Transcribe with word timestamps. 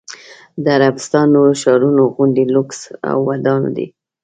د 0.63 0.65
عربستان 0.77 1.25
نورو 1.35 1.53
ښارونو 1.61 2.01
غوندې 2.13 2.45
لوکس 2.55 2.79
او 3.09 3.17
ودان 3.29 3.61
دی. 3.75 3.87